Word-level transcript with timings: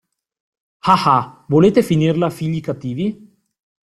Ah, 0.93 0.97
ah, 1.05 1.45
volete 1.47 1.83
finirla, 1.83 2.31
figli 2.31 2.59
cattivi? 2.59 3.39